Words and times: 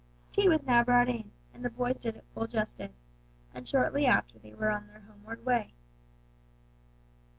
Tea 0.31 0.49
was 0.49 0.63
now 0.63 0.83
brought 0.83 1.09
in, 1.09 1.29
and 1.53 1.63
the 1.63 1.69
boys 1.69 1.99
did 1.99 2.15
it 2.15 2.25
full 2.33 2.47
justice, 2.47 2.99
and 3.53 3.67
shortly 3.67 4.07
after 4.07 4.39
they 4.39 4.51
were 4.55 4.71
on 4.71 4.87
their 4.87 5.01
homeward 5.01 5.45
way. 5.45 5.75